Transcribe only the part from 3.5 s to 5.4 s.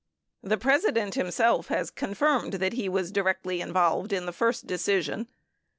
involved in the first decision.